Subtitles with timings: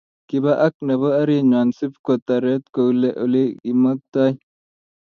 [0.27, 4.33] kibaa ak nebo arinywa sibkotaret koule olikimaktai